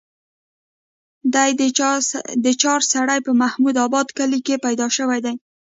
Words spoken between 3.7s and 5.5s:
اباد کلي کښې پېدا شوے دے